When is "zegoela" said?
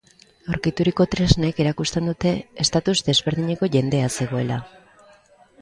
4.17-4.59